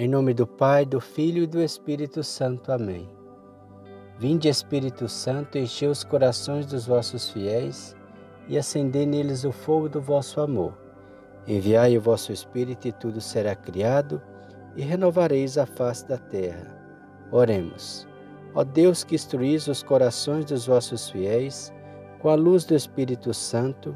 Em 0.00 0.08
nome 0.08 0.32
do 0.32 0.46
Pai, 0.46 0.86
do 0.86 0.98
Filho 0.98 1.42
e 1.42 1.46
do 1.46 1.60
Espírito 1.60 2.24
Santo. 2.24 2.72
Amém. 2.72 3.06
Vinde, 4.18 4.48
Espírito 4.48 5.06
Santo, 5.06 5.58
enche 5.58 5.86
os 5.86 6.02
corações 6.02 6.64
dos 6.64 6.86
vossos 6.86 7.28
fiéis 7.28 7.94
e 8.48 8.56
acendei 8.56 9.04
neles 9.04 9.44
o 9.44 9.52
fogo 9.52 9.90
do 9.90 10.00
vosso 10.00 10.40
amor. 10.40 10.72
Enviai 11.46 11.98
o 11.98 12.00
vosso 12.00 12.32
Espírito 12.32 12.88
e 12.88 12.92
tudo 12.92 13.20
será 13.20 13.54
criado 13.54 14.22
e 14.74 14.80
renovareis 14.80 15.58
a 15.58 15.66
face 15.66 16.08
da 16.08 16.16
terra. 16.16 16.74
Oremos. 17.30 18.08
Ó 18.54 18.64
Deus 18.64 19.04
que 19.04 19.16
instruís 19.16 19.68
os 19.68 19.82
corações 19.82 20.46
dos 20.46 20.64
vossos 20.66 21.10
fiéis 21.10 21.70
com 22.20 22.30
a 22.30 22.34
luz 22.34 22.64
do 22.64 22.74
Espírito 22.74 23.34
Santo, 23.34 23.94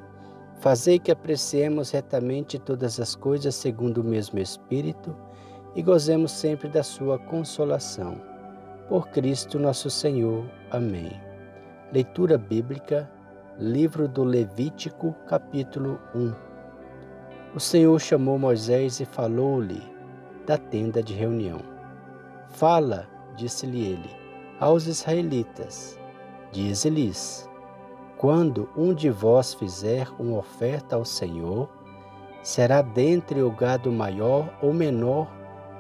fazei 0.61 0.99
que 0.99 1.11
apreciemos 1.11 1.93
retamente 1.93 2.59
todas 2.59 3.01
as 3.01 3.15
coisas 3.15 3.55
segundo 3.55 4.03
o 4.03 4.05
mesmo 4.05 4.39
Espírito 4.39 5.17
e 5.75 5.83
gozemos 5.83 6.31
sempre 6.31 6.69
da 6.69 6.83
sua 6.83 7.19
consolação. 7.19 8.21
Por 8.89 9.09
Cristo 9.09 9.59
nosso 9.59 9.91
Senhor. 9.91 10.45
Amém. 10.71 11.21
Leitura 11.93 12.39
bíblica, 12.39 13.11
livro 13.59 14.07
do 14.07 14.25
Levítico, 14.25 15.15
capítulo 15.27 16.01
1. 16.15 16.33
O 17.55 17.61
Senhor 17.61 17.99
chamou 18.01 18.39
Moisés 18.39 19.01
e 19.01 19.05
falou-lhe 19.05 19.83
da 20.47 20.59
tenda 20.59 21.03
de 21.03 21.15
reunião. 21.15 21.61
Fala, 22.49 23.07
disse-lhe 23.37 23.87
ele, 23.87 24.11
aos 24.61 24.87
israelitas, 24.87 25.99
dize-lhes: 26.53 27.49
Quando 28.19 28.69
um 28.77 28.93
de 28.93 29.11
vós 29.11 29.55
fizer 29.55 30.09
uma 30.19 30.39
oferta 30.39 30.97
ao 30.97 31.05
Senhor, 31.05 31.69
será 32.43 32.83
dentre 32.83 33.43
o 33.43 33.51
gado 33.51 33.91
maior 33.91 34.53
ou 34.61 34.73
menor 34.73 35.29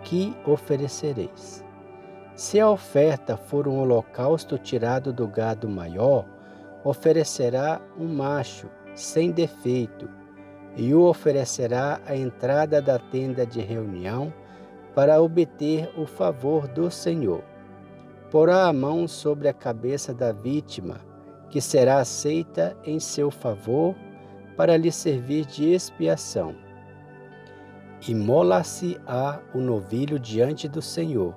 que 0.04 0.36
oferecereis. 0.46 1.64
Se 2.36 2.60
a 2.60 2.70
oferta 2.70 3.36
for 3.36 3.66
um 3.66 3.80
holocausto 3.80 4.58
tirado 4.58 5.12
do 5.12 5.26
gado 5.26 5.68
maior, 5.68 6.24
oferecerá 6.84 7.80
um 7.98 8.06
macho 8.06 8.68
sem 8.94 9.30
defeito 9.30 10.08
e 10.76 10.94
o 10.94 11.02
oferecerá 11.02 12.00
à 12.06 12.16
entrada 12.16 12.82
da 12.82 12.98
tenda 12.98 13.46
de 13.46 13.60
reunião 13.60 14.32
para 14.94 15.20
obter 15.20 15.90
o 15.96 16.06
favor 16.06 16.68
do 16.68 16.90
Senhor. 16.90 17.42
Porá 18.30 18.66
a 18.66 18.72
mão 18.72 19.06
sobre 19.06 19.48
a 19.48 19.52
cabeça 19.52 20.12
da 20.12 20.32
vítima, 20.32 21.00
que 21.50 21.60
será 21.60 21.98
aceita 21.98 22.76
em 22.84 22.98
seu 22.98 23.30
favor 23.30 23.94
para 24.56 24.76
lhe 24.76 24.90
servir 24.90 25.46
de 25.46 25.72
expiação 25.72 26.64
Imola-se-á 28.06 29.40
o 29.54 29.58
novilho 29.58 30.18
diante 30.18 30.68
do 30.68 30.82
Senhor, 30.82 31.34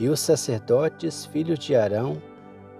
e 0.00 0.08
os 0.08 0.18
sacerdotes, 0.18 1.26
filhos 1.26 1.60
de 1.60 1.76
Arão, 1.76 2.20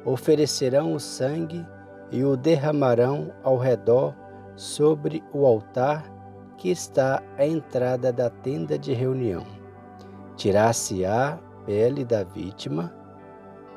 oferecerão 0.05 0.93
o 0.93 0.99
sangue 0.99 1.65
e 2.11 2.25
o 2.25 2.37
derramarão 2.37 3.33
ao 3.45 3.57
redor 3.57 4.13
sobre 4.57 5.23
o 5.33 5.47
altar 5.47 6.05
que 6.59 6.69
está 6.69 7.23
à 7.39 7.47
entrada 7.47 8.13
da 8.13 8.29
tenda 8.29 8.77
de 8.77 8.93
reunião. 8.93 9.47
Tirar-se-á 10.37 11.39
pele 11.65 12.05
da 12.05 12.25
vítima, 12.25 12.93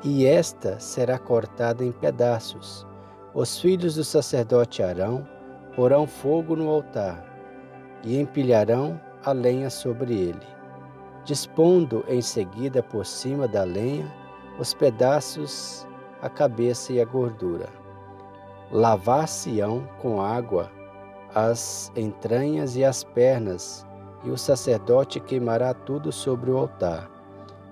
e 0.02 0.26
esta 0.26 0.80
será 0.80 1.20
cortada 1.20 1.84
em 1.84 1.92
pedaços. 1.92 2.84
Os 3.32 3.60
filhos 3.60 3.94
do 3.94 4.02
sacerdote 4.02 4.82
Arão 4.82 5.24
porão 5.76 6.04
fogo 6.04 6.56
no 6.56 6.68
altar 6.68 7.24
e 8.02 8.18
empilharão 8.18 9.00
a 9.26 9.32
lenha 9.32 9.68
sobre 9.68 10.14
ele, 10.14 10.46
dispondo 11.24 12.04
em 12.06 12.22
seguida 12.22 12.80
por 12.80 13.04
cima 13.04 13.48
da 13.48 13.64
lenha 13.64 14.06
os 14.56 14.72
pedaços, 14.72 15.84
a 16.22 16.30
cabeça 16.30 16.92
e 16.92 17.00
a 17.00 17.04
gordura. 17.04 17.68
Lavar-se-ão 18.70 19.86
com 20.00 20.22
água 20.22 20.70
as 21.34 21.92
entranhas 21.96 22.76
e 22.76 22.84
as 22.84 23.02
pernas, 23.02 23.84
e 24.22 24.30
o 24.30 24.38
sacerdote 24.38 25.18
queimará 25.18 25.74
tudo 25.74 26.12
sobre 26.12 26.52
o 26.52 26.56
altar. 26.56 27.10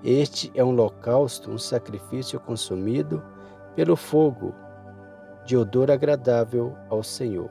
Este 0.03 0.51
é 0.53 0.63
um 0.63 0.69
holocausto, 0.69 1.49
um 1.49 1.57
sacrifício 1.57 2.37
consumido 2.37 3.23
pelo 3.75 3.95
fogo, 3.95 4.53
de 5.45 5.55
odor 5.55 5.89
agradável 5.89 6.75
ao 6.89 7.01
Senhor. 7.01 7.49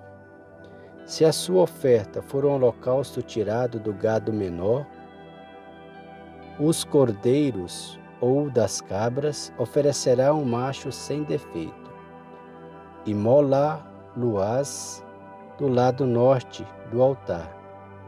Se 1.07 1.25
a 1.25 1.33
sua 1.33 1.63
oferta 1.63 2.23
for 2.23 2.47
um 2.47 2.53
holocausto 2.53 3.21
tirado 3.21 3.79
do 3.79 3.93
gado 3.93 4.33
menor, 4.33 4.87
os 6.59 6.83
cordeiros 6.83 7.99
ou 8.23 8.49
das 8.49 8.81
cabras 8.81 9.53
oferecerá 9.59 10.33
um 10.33 10.47
macho 10.47 10.91
sem 10.91 11.23
defeito. 11.25 11.93
Imola-lo-ás 13.05 15.05
do 15.59 15.69
lado 15.69 16.07
norte 16.07 16.67
do 16.91 17.03
altar, 17.03 17.55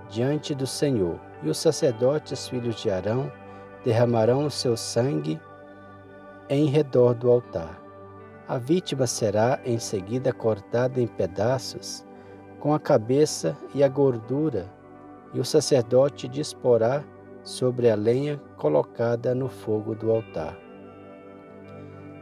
diante 0.08 0.54
do 0.54 0.66
Senhor, 0.66 1.20
e 1.42 1.50
os 1.50 1.58
sacerdotes 1.58 2.48
filhos 2.48 2.76
de 2.76 2.90
Arão 2.90 3.30
derramarão 3.84 4.46
o 4.46 4.50
seu 4.50 4.74
sangue 4.74 5.38
em 6.48 6.64
redor 6.66 7.14
do 7.14 7.30
altar. 7.30 7.78
A 8.48 8.56
vítima 8.56 9.06
será 9.06 9.60
em 9.66 9.78
seguida 9.78 10.32
cortada 10.32 10.98
em 10.98 11.06
pedaços 11.06 12.05
com 12.66 12.74
a 12.74 12.80
cabeça 12.80 13.56
e 13.76 13.84
a 13.84 13.88
gordura, 13.88 14.66
e 15.32 15.38
o 15.38 15.44
sacerdote 15.44 16.26
disporá 16.26 17.04
sobre 17.44 17.88
a 17.88 17.94
lenha 17.94 18.40
colocada 18.56 19.36
no 19.36 19.48
fogo 19.48 19.94
do 19.94 20.10
altar. 20.10 20.58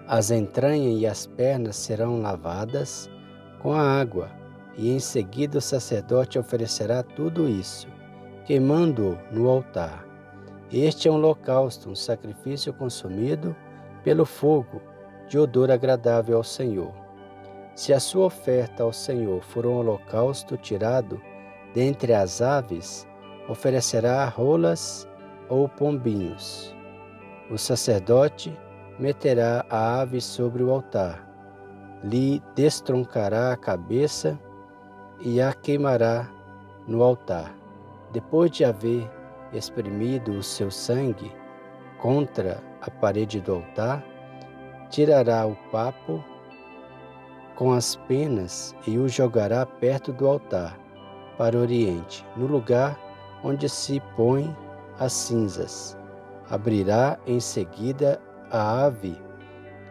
As 0.06 0.30
entranhas 0.30 1.00
e 1.00 1.06
as 1.06 1.26
pernas 1.26 1.76
serão 1.76 2.20
lavadas 2.20 3.08
com 3.58 3.72
a 3.72 3.80
água, 3.80 4.28
e 4.76 4.90
em 4.90 5.00
seguida 5.00 5.56
o 5.56 5.62
sacerdote 5.62 6.38
oferecerá 6.38 7.02
tudo 7.02 7.48
isso, 7.48 7.88
queimando-o 8.44 9.16
no 9.34 9.48
altar. 9.48 10.06
Este 10.70 11.08
é 11.08 11.10
um 11.10 11.14
holocausto, 11.14 11.88
um 11.88 11.96
sacrifício 11.96 12.70
consumido 12.74 13.56
pelo 14.02 14.26
fogo, 14.26 14.82
de 15.26 15.38
odor 15.38 15.70
agradável 15.70 16.36
ao 16.36 16.44
Senhor. 16.44 17.03
Se 17.74 17.92
a 17.92 17.98
sua 17.98 18.26
oferta 18.26 18.84
ao 18.84 18.92
Senhor 18.92 19.42
for 19.42 19.66
um 19.66 19.78
holocausto 19.78 20.56
tirado 20.56 21.20
dentre 21.74 22.14
as 22.14 22.40
aves, 22.40 23.06
oferecerá 23.48 24.24
rolas 24.26 25.08
ou 25.48 25.68
pombinhos. 25.68 26.74
O 27.50 27.58
sacerdote 27.58 28.56
meterá 28.98 29.66
a 29.68 30.00
ave 30.00 30.20
sobre 30.20 30.62
o 30.62 30.70
altar, 30.70 31.28
lhe 32.04 32.40
destroncará 32.54 33.52
a 33.52 33.56
cabeça 33.56 34.38
e 35.20 35.40
a 35.40 35.52
queimará 35.52 36.30
no 36.86 37.02
altar. 37.02 37.52
Depois 38.12 38.52
de 38.52 38.64
haver 38.64 39.10
exprimido 39.52 40.32
o 40.32 40.42
seu 40.44 40.70
sangue 40.70 41.32
contra 41.98 42.62
a 42.80 42.88
parede 42.88 43.40
do 43.40 43.54
altar, 43.54 44.04
tirará 44.90 45.44
o 45.44 45.56
papo 45.72 46.22
com 47.56 47.72
as 47.72 47.96
penas 48.08 48.74
e 48.86 48.98
o 48.98 49.08
jogará 49.08 49.64
perto 49.64 50.12
do 50.12 50.26
altar, 50.26 50.78
para 51.38 51.56
o 51.56 51.60
oriente, 51.60 52.24
no 52.36 52.46
lugar 52.46 52.98
onde 53.42 53.68
se 53.68 54.00
põem 54.16 54.54
as 54.98 55.12
cinzas. 55.12 55.96
Abrirá 56.50 57.18
em 57.26 57.40
seguida 57.40 58.20
a 58.50 58.84
ave 58.84 59.16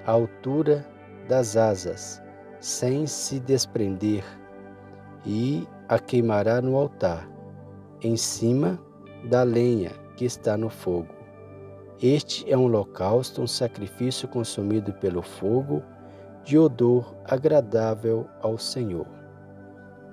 à 0.06 0.12
altura 0.12 0.86
das 1.28 1.58
asas, 1.58 2.22
sem 2.60 3.08
se 3.08 3.40
desprender, 3.40 4.24
e 5.26 5.68
a 5.88 6.00
queimará 6.00 6.62
no 6.62 6.76
altar, 6.76 7.30
em 8.02 8.18
cima 8.18 8.80
da 9.30 9.44
lenha 9.44 9.92
que 10.16 10.26
está 10.26 10.58
no 10.58 10.70
fogo. 10.70 11.14
Este 12.02 12.50
é 12.52 12.58
um 12.58 12.66
holocausto, 12.66 13.42
um 13.42 13.48
sacrifício 13.48 14.28
consumido 14.28 14.92
pelo 14.94 15.22
fogo 15.22 15.82
de 16.44 16.58
odor 16.58 17.16
agradável 17.24 18.28
ao 18.42 18.58
Senhor. 18.58 19.08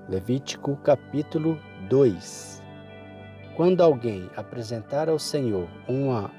Levítico 0.09 0.77
capítulo 0.77 1.59
2 1.88 2.62
Quando 3.56 3.82
alguém 3.82 4.31
apresentar 4.37 5.09
ao 5.09 5.19
Senhor 5.19 5.67
uma 5.88 6.31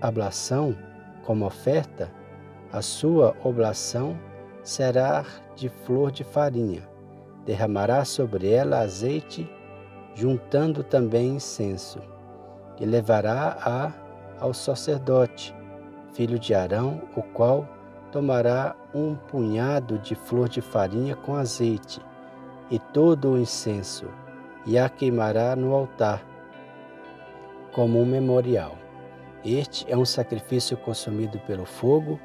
ablação 0.00 0.74
como 1.24 1.44
oferta, 1.44 2.10
a 2.72 2.80
sua 2.80 3.36
oblação 3.44 4.18
será 4.62 5.26
de 5.54 5.68
flor 5.68 6.10
de 6.10 6.24
farinha. 6.24 6.88
Derramará 7.44 8.06
sobre 8.06 8.50
ela 8.50 8.80
azeite, 8.80 9.50
juntando 10.14 10.82
também 10.82 11.36
incenso, 11.36 12.00
e 12.80 12.86
levará-a 12.86 13.92
ao 14.40 14.54
sacerdote, 14.54 15.54
filho 16.14 16.38
de 16.38 16.54
Arão, 16.54 17.02
o 17.14 17.22
qual 17.22 17.68
tomará 18.10 18.74
um 18.94 19.14
punhado 19.14 19.98
de 19.98 20.14
flor 20.14 20.48
de 20.48 20.60
farinha 20.60 21.16
com 21.16 21.34
azeite 21.34 22.00
e 22.70 22.78
todo 22.78 23.32
o 23.32 23.38
incenso, 23.38 24.06
e 24.64 24.78
a 24.78 24.88
queimará 24.88 25.54
no 25.56 25.74
altar, 25.74 26.22
como 27.72 28.00
um 28.00 28.06
memorial. 28.06 28.76
Este 29.44 29.90
é 29.90 29.96
um 29.96 30.04
sacrifício 30.04 30.76
consumido 30.76 31.38
pelo 31.40 31.64
fogo, 31.64 32.20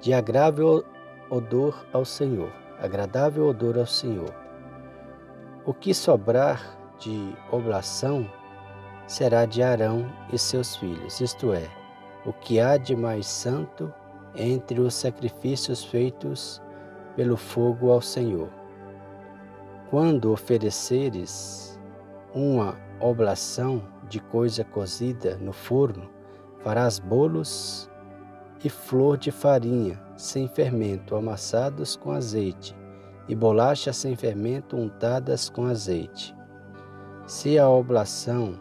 de 0.00 0.14
agradável 0.14 0.84
odor 1.28 1.86
ao 1.92 2.04
Senhor, 2.04 2.50
agradável 2.80 3.46
odor 3.46 3.78
ao 3.78 3.86
Senhor. 3.86 4.34
O 5.64 5.74
que 5.74 5.92
sobrar 5.92 6.78
de 6.98 7.34
oblação 7.52 8.28
será 9.06 9.44
de 9.44 9.62
Arão 9.62 10.10
e 10.32 10.38
seus 10.38 10.76
filhos, 10.76 11.20
isto 11.20 11.52
é, 11.52 11.68
o 12.24 12.32
que 12.32 12.58
há 12.58 12.76
de 12.76 12.96
mais 12.96 13.26
santo 13.26 13.92
entre 14.34 14.80
os 14.80 14.94
sacrifícios 14.94 15.84
feitos 15.84 16.62
pelo 17.16 17.36
fogo 17.36 17.90
ao 17.90 18.00
Senhor. 18.00 18.48
Quando 19.90 20.32
ofereceres 20.32 21.78
uma 22.34 22.76
oblação 23.00 23.82
de 24.08 24.20
coisa 24.20 24.64
cozida 24.64 25.36
no 25.36 25.52
forno, 25.52 26.08
farás 26.60 26.98
bolos 26.98 27.90
e 28.64 28.68
flor 28.68 29.16
de 29.16 29.30
farinha 29.30 30.00
sem 30.16 30.46
fermento 30.46 31.16
amassados 31.16 31.96
com 31.96 32.12
azeite, 32.12 32.76
e 33.26 33.34
bolachas 33.34 33.96
sem 33.96 34.14
fermento 34.14 34.76
untadas 34.76 35.48
com 35.48 35.64
azeite. 35.64 36.36
Se 37.26 37.58
a 37.58 37.68
oblação 37.68 38.60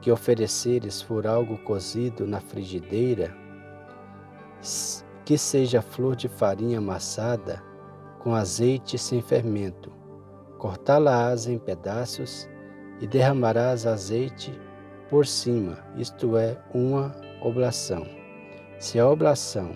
que 0.00 0.10
ofereceres 0.10 1.02
for 1.02 1.26
algo 1.26 1.58
cozido 1.58 2.26
na 2.26 2.40
frigideira, 2.40 3.34
que 5.24 5.36
seja 5.36 5.82
flor 5.82 6.16
de 6.16 6.28
farinha 6.28 6.78
amassada 6.78 7.62
com 8.18 8.34
azeite 8.34 8.98
sem 8.98 9.20
fermento, 9.20 9.92
cortá-la-ás 10.58 11.46
em 11.46 11.58
pedaços 11.58 12.48
e 13.00 13.06
derramarás 13.06 13.86
azeite 13.86 14.58
por 15.08 15.26
cima, 15.26 15.78
isto 15.96 16.36
é, 16.36 16.56
uma 16.74 17.14
oblação. 17.40 18.06
Se 18.78 18.98
a 18.98 19.08
oblação 19.08 19.72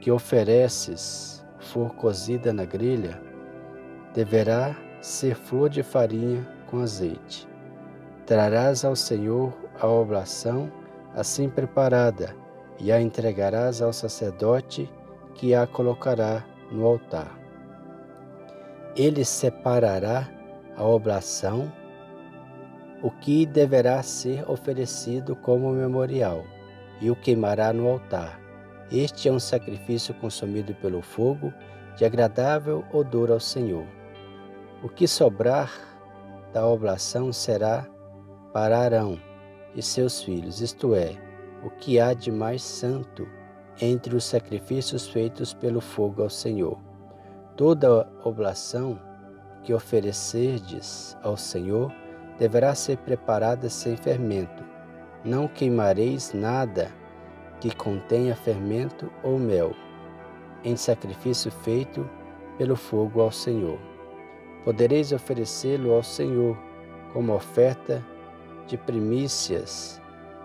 que 0.00 0.10
ofereces 0.10 1.44
for 1.58 1.94
cozida 1.94 2.52
na 2.52 2.64
grelha, 2.64 3.20
deverá 4.14 4.76
ser 5.00 5.34
flor 5.34 5.68
de 5.68 5.82
farinha 5.82 6.46
com 6.66 6.80
azeite. 6.80 7.48
Trarás 8.26 8.84
ao 8.84 8.96
Senhor 8.96 9.52
a 9.80 9.86
oblação 9.86 10.70
assim 11.14 11.48
preparada 11.48 12.34
e 12.78 12.90
a 12.90 13.00
entregarás 13.00 13.80
ao 13.80 13.92
sacerdote 13.92 14.90
que 15.34 15.54
a 15.54 15.66
colocará 15.66 16.44
no 16.70 16.86
altar. 16.86 17.38
Ele 18.96 19.24
separará 19.24 20.28
a 20.76 20.84
oblação, 20.84 21.72
o 23.02 23.10
que 23.10 23.44
deverá 23.44 24.02
ser 24.02 24.48
oferecido 24.48 25.36
como 25.36 25.72
memorial, 25.72 26.44
e 27.00 27.10
o 27.10 27.16
queimará 27.16 27.72
no 27.72 27.88
altar. 27.88 28.40
Este 28.90 29.28
é 29.28 29.32
um 29.32 29.40
sacrifício 29.40 30.14
consumido 30.14 30.74
pelo 30.76 31.02
fogo, 31.02 31.52
de 31.96 32.04
agradável 32.04 32.84
odor 32.92 33.30
ao 33.30 33.40
Senhor. 33.40 33.86
O 34.82 34.88
que 34.88 35.06
sobrar 35.06 35.72
da 36.52 36.66
oblação 36.66 37.32
será 37.32 37.86
para 38.52 38.78
Arão 38.78 39.18
e 39.74 39.82
seus 39.82 40.22
filhos, 40.22 40.60
isto 40.60 40.94
é, 40.94 41.16
o 41.64 41.70
que 41.70 41.98
há 41.98 42.12
de 42.12 42.30
mais 42.30 42.62
santo 42.62 43.26
entre 43.80 44.14
os 44.14 44.24
sacrifícios 44.24 45.08
feitos 45.08 45.54
pelo 45.54 45.80
fogo 45.80 46.22
ao 46.22 46.30
Senhor. 46.30 46.78
Toda 47.56 48.08
oblação 48.22 49.00
que 49.62 49.72
oferecerdes 49.72 51.16
ao 51.22 51.36
Senhor 51.36 51.92
deverá 52.38 52.74
ser 52.74 52.98
preparada 52.98 53.68
sem 53.70 53.96
fermento. 53.96 54.62
Não 55.24 55.48
queimareis 55.48 56.32
nada 56.34 56.92
que 57.60 57.74
contenha 57.74 58.36
fermento 58.36 59.10
ou 59.22 59.38
mel, 59.38 59.74
em 60.62 60.76
sacrifício 60.76 61.50
feito 61.50 62.08
pelo 62.58 62.76
fogo 62.76 63.22
ao 63.22 63.30
Senhor. 63.32 63.78
Podereis 64.64 65.12
oferecê-lo 65.12 65.92
ao 65.92 66.02
Senhor 66.02 66.58
como 67.12 67.34
oferta 67.34 68.04
de 68.66 68.76
primícias, 68.76 70.00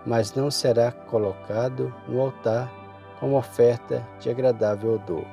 mas 0.06 0.34
não 0.34 0.50
será 0.50 0.92
colocado 0.92 1.94
no 2.08 2.20
altar 2.20 2.70
como 3.18 3.36
oferta 3.36 4.06
de 4.18 4.30
agradável 4.30 4.94
odor. 4.94 5.24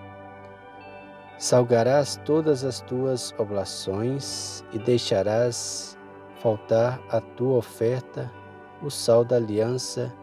Salgarás 1.38 2.20
todas 2.26 2.64
as 2.64 2.82
tuas 2.82 3.34
oblações 3.38 4.64
e 4.74 4.80
deixarás 4.80 5.98
faltar 6.42 7.00
a 7.10 7.22
tua 7.22 7.58
oferta 7.58 8.32
o 8.82 8.90
sal 8.90 9.24
da 9.24 9.38
aliança 9.38 10.14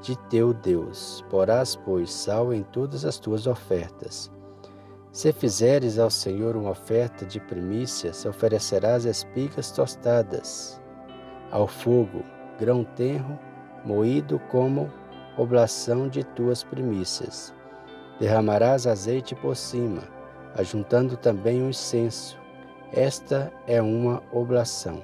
de 0.00 0.16
teu 0.28 0.54
Deus. 0.54 1.24
Porás, 1.30 1.76
pois, 1.76 2.12
sal 2.12 2.54
em 2.54 2.62
todas 2.62 3.04
as 3.04 3.18
tuas 3.18 3.46
ofertas. 3.46 4.30
Se 5.10 5.32
fizeres 5.32 5.98
ao 5.98 6.10
Senhor 6.10 6.56
uma 6.56 6.70
oferta 6.70 7.24
de 7.24 7.40
primícias, 7.40 8.24
oferecerás 8.24 9.04
espigas 9.04 9.70
tostadas 9.70 10.80
ao 11.50 11.66
fogo, 11.66 12.22
grão 12.58 12.84
tenro, 12.84 13.38
moído 13.86 14.40
como 14.50 14.92
oblação 15.38 16.08
de 16.08 16.24
tuas 16.24 16.64
primícias. 16.64 17.54
Derramarás 18.18 18.86
azeite 18.86 19.34
por 19.36 19.54
cima, 19.54 20.02
ajuntando 20.56 21.16
também 21.16 21.62
o 21.62 21.68
incenso. 21.68 22.36
Esta 22.92 23.52
é 23.66 23.80
uma 23.80 24.22
oblação. 24.32 25.00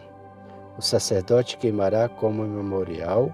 O 0.77 0.83
sacerdote 0.83 1.57
queimará 1.59 2.09
como 2.09 2.43
memorial 2.43 3.33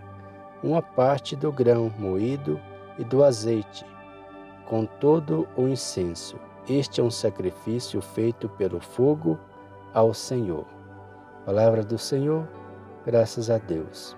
uma 0.62 0.82
parte 0.82 1.34
do 1.34 1.50
grão 1.50 1.90
moído 1.98 2.60
e 2.98 3.04
do 3.04 3.24
azeite, 3.24 3.86
com 4.66 4.84
todo 4.84 5.48
o 5.56 5.68
incenso. 5.68 6.36
Este 6.68 7.00
é 7.00 7.04
um 7.04 7.10
sacrifício 7.10 8.02
feito 8.02 8.48
pelo 8.50 8.80
fogo 8.80 9.38
ao 9.94 10.12
Senhor. 10.12 10.66
Palavra 11.46 11.82
do 11.82 11.96
Senhor, 11.96 12.46
graças 13.06 13.48
a 13.48 13.56
Deus. 13.56 14.17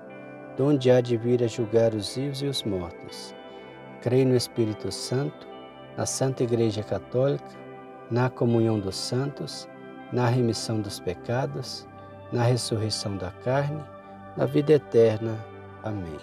donde 0.61 0.91
há 0.91 1.01
de 1.01 1.17
vir 1.17 1.43
a 1.43 1.47
julgar 1.47 1.91
os 1.95 2.15
vivos 2.15 2.43
e 2.43 2.45
os 2.45 2.61
mortos. 2.61 3.33
Creio 3.99 4.27
no 4.27 4.35
Espírito 4.35 4.91
Santo, 4.91 5.47
na 5.97 6.05
Santa 6.05 6.43
Igreja 6.43 6.83
Católica, 6.83 7.49
na 8.11 8.29
comunhão 8.29 8.79
dos 8.79 8.95
santos, 8.95 9.67
na 10.13 10.27
remissão 10.27 10.79
dos 10.79 10.99
pecados, 10.99 11.87
na 12.31 12.43
ressurreição 12.43 13.17
da 13.17 13.31
carne, 13.43 13.83
na 14.37 14.45
vida 14.45 14.73
eterna. 14.73 15.35
Amém. 15.81 16.19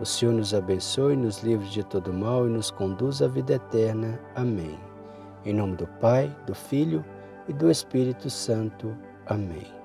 O 0.00 0.06
Senhor 0.06 0.32
nos 0.32 0.54
abençoe, 0.54 1.14
nos 1.14 1.42
livre 1.42 1.68
de 1.68 1.84
todo 1.84 2.10
mal 2.10 2.46
e 2.46 2.50
nos 2.50 2.70
conduz 2.70 3.20
à 3.20 3.28
vida 3.28 3.56
eterna. 3.56 4.18
Amém. 4.34 4.78
Em 5.44 5.52
nome 5.52 5.76
do 5.76 5.86
Pai, 6.00 6.34
do 6.46 6.54
Filho 6.54 7.04
e 7.46 7.52
do 7.52 7.70
Espírito 7.70 8.30
Santo. 8.30 8.96
Amém. 9.26 9.77